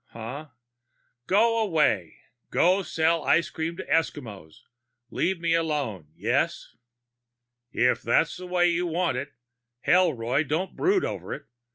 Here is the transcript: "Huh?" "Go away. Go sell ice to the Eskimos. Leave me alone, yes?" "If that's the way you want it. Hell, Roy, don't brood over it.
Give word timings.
"Huh?" 0.13 0.47
"Go 1.27 1.61
away. 1.61 2.21
Go 2.49 2.81
sell 2.81 3.23
ice 3.23 3.51
to 3.51 3.71
the 3.75 3.83
Eskimos. 3.83 4.61
Leave 5.11 5.39
me 5.39 5.53
alone, 5.53 6.07
yes?" 6.15 6.75
"If 7.71 8.01
that's 8.01 8.35
the 8.35 8.47
way 8.47 8.71
you 8.71 8.87
want 8.87 9.17
it. 9.17 9.33
Hell, 9.81 10.11
Roy, 10.11 10.43
don't 10.43 10.75
brood 10.75 11.05
over 11.05 11.35
it. 11.35 11.45